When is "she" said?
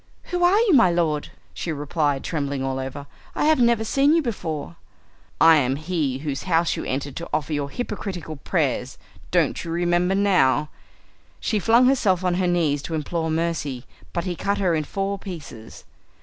1.53-1.71, 11.39-11.59